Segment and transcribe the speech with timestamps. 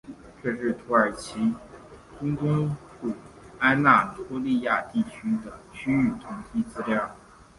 [0.41, 1.37] 这是土耳其
[2.17, 2.69] 中东部
[3.59, 7.15] 安那托利亚地区的区域统计资料。